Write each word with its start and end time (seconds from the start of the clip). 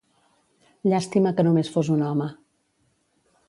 Llàstima 0.93 1.33
que 1.41 1.47
només 1.49 1.71
fos 1.77 1.93
un 1.99 2.01
home. 2.09 2.31